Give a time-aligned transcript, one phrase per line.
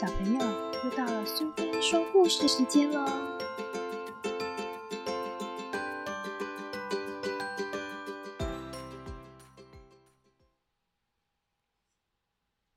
[0.00, 0.38] 小朋友，
[0.84, 3.04] 又到了苏菲说故事时间喽！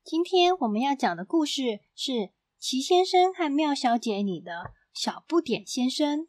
[0.04, 2.12] 今天我们要讲的故事是
[2.58, 6.28] 《齐先生和妙小姐》里的小不点先生。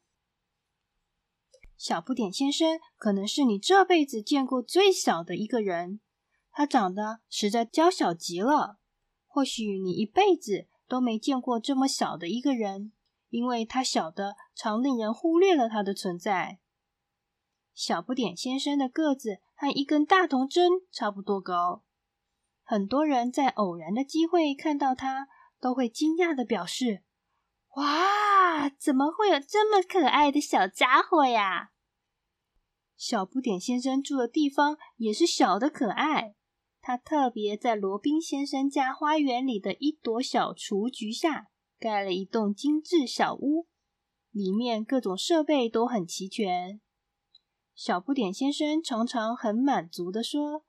[1.78, 6.00] 小不点先生可能是你这辈子见过最小的一个人，
[6.50, 8.76] 他长得实在娇小极了。
[9.26, 10.68] 或许你一辈子。
[10.92, 12.92] 都没见过这么小的一个人，
[13.30, 16.58] 因为他小的常令人忽略了他的存在。
[17.72, 21.82] 小不点先生的个子和一根大铜针差不多高，
[22.62, 25.28] 很多人在偶然的机会看到他，
[25.58, 27.02] 都会惊讶的表示
[27.76, 31.70] ：“哇，怎么会有这么可爱的小家伙呀？”
[32.98, 36.34] 小不点先生住的地方也是小的可爱。
[36.84, 41.46] 他特别在罗宾先生家花园里的一朵小雏菊下
[41.78, 43.68] 盖了一栋精致小屋，
[44.32, 46.80] 里面各种设备都很齐全。
[47.72, 50.64] 小不点先生常常很满足的说：“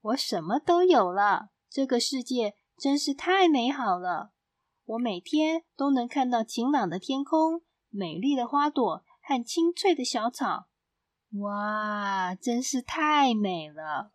[0.00, 4.30] 我什么都有了，这个世界真是太美好了。
[4.84, 10.68] 我每天都能看到晴朗的天空、美丽的花朵和青翠的小草。
[11.40, 14.12] 哇，真是太美了！”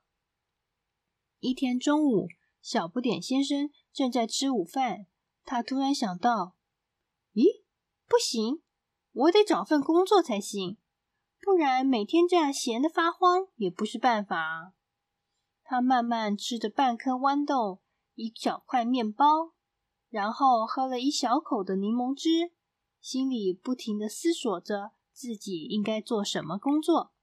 [1.41, 2.27] 一天中午，
[2.61, 5.07] 小不点先生正在吃午饭。
[5.43, 6.55] 他突然想到
[7.33, 7.63] ：“咦，
[8.07, 8.61] 不行，
[9.11, 10.77] 我得找份工作才行，
[11.41, 14.73] 不然每天这样闲得发慌也不是办法。”
[15.65, 17.81] 他慢慢吃着半颗豌豆、
[18.13, 19.53] 一小块面包，
[20.09, 22.51] 然后喝了一小口的柠檬汁，
[22.99, 27.13] 心里不停的思索着自己应该做什么工作。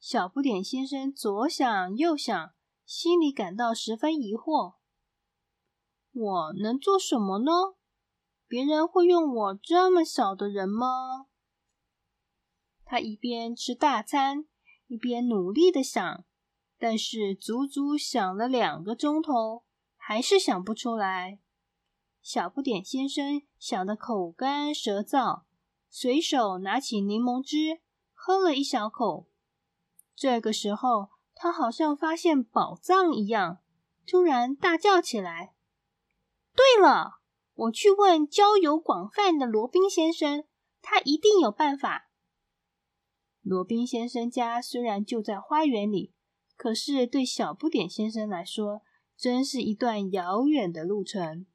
[0.00, 2.52] 小不点先生左想右想。
[2.90, 4.74] 心里感到十分疑惑：
[6.10, 7.52] 我能做什么呢？
[8.48, 11.28] 别人会用我这么小的人吗？
[12.84, 14.46] 他一边吃大餐，
[14.88, 16.24] 一边努力的想，
[16.80, 19.62] 但是足足想了两个钟头，
[19.96, 21.38] 还是想不出来。
[22.20, 25.42] 小不点先生想得口干舌燥，
[25.88, 27.82] 随手拿起柠檬汁
[28.12, 29.28] 喝了一小口。
[30.16, 31.09] 这个时候。
[31.42, 33.62] 他好像发现宝藏一样，
[34.06, 35.54] 突然大叫起来
[36.54, 37.20] ：“对了，
[37.54, 40.44] 我去问交友广泛的罗宾先生，
[40.82, 42.10] 他一定有办法。”
[43.40, 46.12] 罗宾先生家虽然就在花园里，
[46.58, 48.82] 可是对小不点先生来说，
[49.16, 51.46] 真是一段遥远的路程。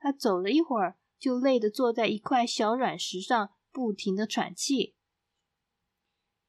[0.00, 4.96] 他走了一会儿，就累得坐在一块小软石上，不停的喘气。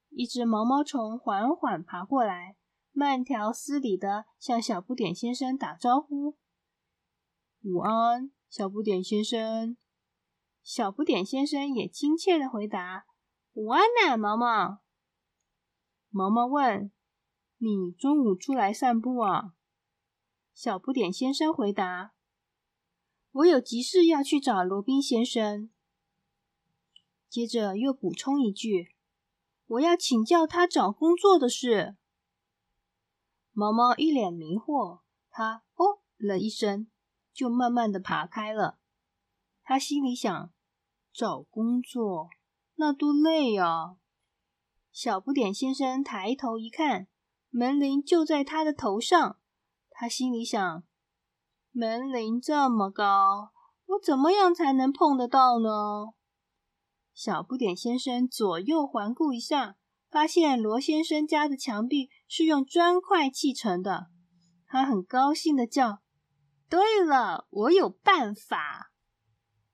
[0.10, 2.56] 一只毛毛虫缓缓爬过来。
[2.96, 6.38] 慢条斯理的向小不点先生打招呼
[7.66, 9.76] ：“午安，小不点先生。”
[10.62, 13.06] 小不点先生也亲切的回答
[13.54, 14.84] ：“午安呐，毛毛。”
[16.12, 16.92] 毛毛问
[17.58, 19.56] ：“你中午出来散步啊？”
[20.54, 22.14] 小不点先生回答
[23.34, 25.72] ：“我有急事要去找罗宾先生。”
[27.28, 28.96] 接着又补充一句
[29.66, 31.98] ：“我要请教他找工作的事。”
[33.54, 36.88] 毛毛一脸迷惑，他哦了一声，
[37.32, 38.80] 就慢慢的爬开了。
[39.64, 40.52] 他心里想：
[41.14, 42.30] 找工作
[42.76, 43.98] 那多累啊！
[44.92, 47.08] 小不点先生抬头一看，
[47.50, 49.40] 门铃就在他的头上。
[49.92, 50.84] 他心里想：
[51.72, 53.52] 门铃这么高，
[53.86, 56.14] 我怎么样才能碰得到呢？
[57.14, 59.78] 小不点先生左右环顾一下。
[60.14, 64.12] 发现罗先生家的墙壁是用砖块砌成的，
[64.68, 66.04] 他很高兴的叫
[66.70, 68.92] ：“对了，我有办法！”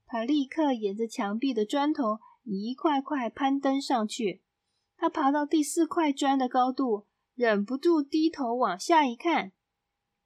[0.08, 4.42] 他立刻沿着墙壁的砖头一块块攀登上去。
[4.96, 9.52] 他爬到第四块砖的高度，忍不住低头往下一看，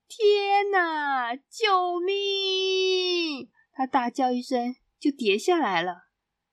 [0.07, 1.35] 天哪！
[1.35, 3.51] 救命！
[3.73, 6.05] 他大叫一声，就跌下来了。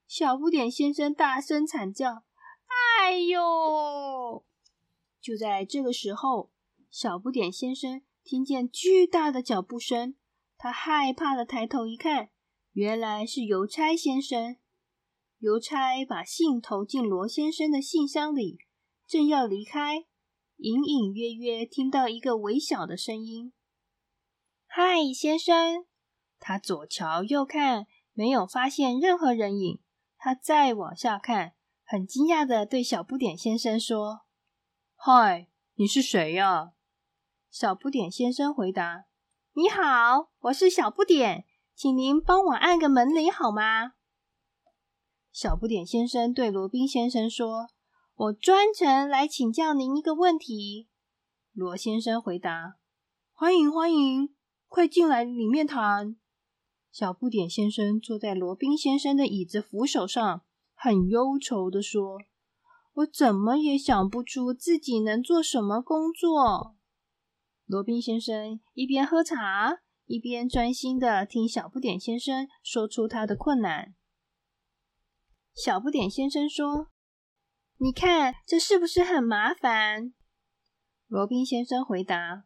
[0.07, 2.23] 小不点先生大声惨叫。
[3.01, 4.45] 哎呦！
[5.19, 6.51] 就在这个时候，
[6.91, 10.13] 小不点先生听见巨大的脚步声，
[10.55, 12.29] 他害怕的抬头一看，
[12.73, 14.55] 原来是邮差先生。
[15.39, 18.59] 邮差把信投进罗先生的信箱里，
[19.07, 20.05] 正要离开，
[20.57, 23.51] 隐隐约约听到一个微小的声音
[24.69, 25.87] ：“嗨，先生。”
[26.39, 29.79] 他左瞧右看，没有发现任何人影。
[30.17, 31.55] 他再往下看。
[31.91, 34.21] 很惊讶的对小不点先生说
[34.95, 36.71] ：“嗨，你是谁呀？”
[37.51, 39.07] 小不点先生回答
[39.55, 41.43] ：“你好，我是小不点，
[41.75, 43.95] 请您帮我按个门铃好吗？”
[45.33, 47.67] 小不点先生对罗宾先生说
[48.15, 50.87] ：“我专程来请教您一个问题。”
[51.51, 52.77] 罗先生回答
[53.35, 54.33] ：“欢迎欢迎，
[54.69, 56.15] 快进来里面谈。”
[56.89, 60.45] 小不点先生坐在罗宾先生的椅子扶手上，
[60.83, 62.17] 很忧愁的说
[62.93, 66.75] ：“我怎么也想不出自己能做什么工作。”
[67.67, 73.93] 罗宾先生一边喝茶，一边专心的听小不点先生说出他的困难。
[75.53, 76.87] 小不点先生说
[77.77, 80.15] ：“你看，这是不是很麻烦？”
[81.05, 82.45] 罗宾先生回答：“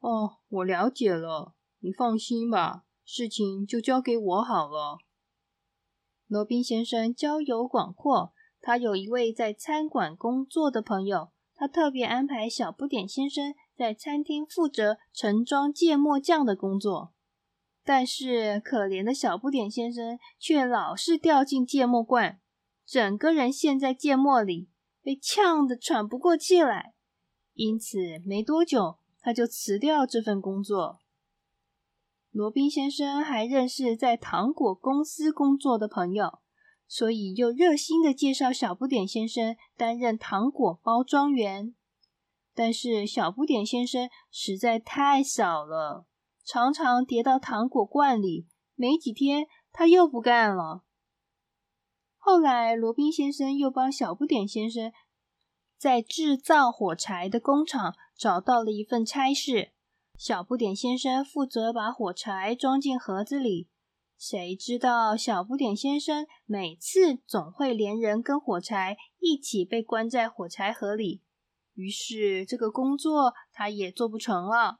[0.00, 4.96] 哦，我了解了，你放心吧，事情就交给我好了。”
[6.26, 13.54] 罗宾先生交友广阔，他有一位在餐馆工作的朋友，他特别安排小不点先生。
[13.76, 17.12] 在餐厅负责盛装芥末酱的工作，
[17.84, 22.40] 但是可怜的小不点先生却老是掉进芥末罐，
[22.86, 24.70] 整个人陷在芥末里，
[25.02, 26.94] 被呛得喘不过气来。
[27.52, 31.00] 因此，没多久他就辞掉这份工作。
[32.36, 36.40] 罗宾先生还认识在糖果公司工作的朋友，
[36.86, 41.74] 所以又热心的介绍小不点先生担任糖果包装员。
[42.54, 46.04] 但是小不点先生实在太少了，
[46.44, 48.46] 常常跌到糖果罐里。
[48.74, 50.84] 没几天，他又不干了。
[52.18, 54.92] 后来，罗宾先生又帮小不点先生
[55.78, 59.72] 在制造火柴的工厂找到了一份差事。
[60.18, 63.68] 小不点先生负责把火柴装进盒子里。
[64.18, 71.22] 谁知道小不点先生每次总会连人跟火柴一起被关在火柴盒里。
[71.74, 74.78] 于是，这个工作他也做不成了。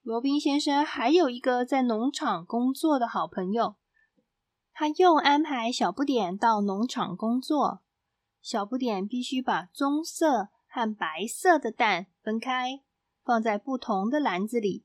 [0.00, 3.76] 罗宾先生还有一个在农场工作的好朋友，
[4.72, 7.82] 他又安排小不点到农场工作。
[8.40, 12.80] 小不点必须把棕色和白色的蛋分开，
[13.24, 14.84] 放在不同的篮子里。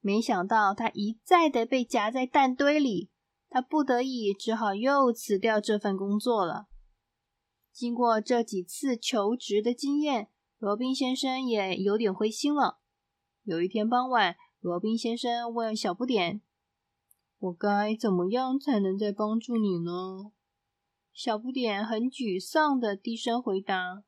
[0.00, 3.10] 没想到他一再的被夹在蛋堆里，
[3.48, 6.66] 他不得已只好又辞掉这份工作了。
[7.72, 10.28] 经过这几次求职的经验，
[10.58, 12.78] 罗宾先生也有点灰心了。
[13.42, 16.42] 有一天傍晚，罗宾先生问小不点
[17.40, 20.32] ：“我该怎么样才能再帮助你呢？”
[21.12, 24.04] 小不点很沮丧的低声回答：“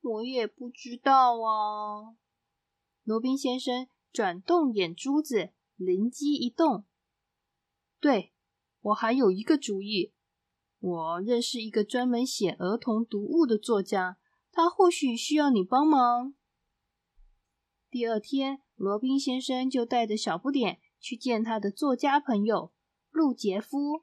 [0.00, 2.14] 我也不知道啊。”
[3.04, 6.84] 罗宾先生转动眼珠子，灵机一动
[8.00, 8.32] ：“对，
[8.80, 10.12] 我还有一个主意。”
[10.78, 14.18] 我认识一个专门写儿童读物的作家，
[14.50, 16.34] 他或许需要你帮忙。
[17.88, 22.72] 第二天，罗宾先生就带着小不点去见他的作家朋友
[23.10, 24.02] 陆杰夫。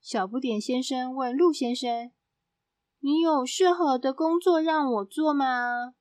[0.00, 2.12] 小不点先生问陆先生
[3.00, 5.94] ：“你有适合的工作让我做吗？”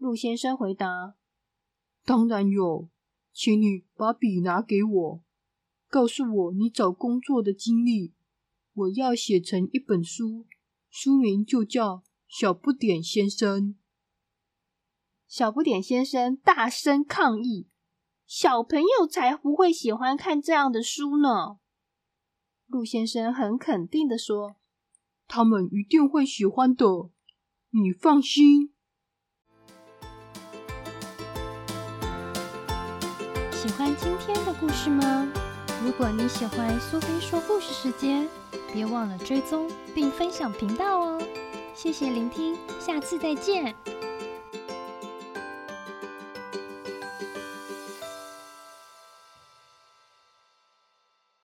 [0.00, 1.14] 陆先生回答
[2.06, 2.88] ：“当然有，
[3.34, 5.24] 请你把笔拿给我，
[5.90, 8.14] 告诉我你找工作的经历。”
[8.72, 10.46] 我要写成一本书，
[10.88, 13.74] 书名就叫《小不点先生》。
[15.28, 17.68] 小不点先生大声抗议
[18.24, 21.58] ：“小朋友才不会喜欢看这样的书呢！”
[22.66, 24.56] 陆先生很肯定的说
[25.28, 26.86] ：“他们一定会喜欢的，
[27.72, 28.72] 你放心。”
[33.62, 35.28] 喜欢今天的故事吗？
[35.84, 38.26] 如果你喜欢苏菲说故事时间，
[38.72, 41.22] 别忘了追踪并分享频道哦！
[41.74, 43.76] 谢谢聆听，下次再见。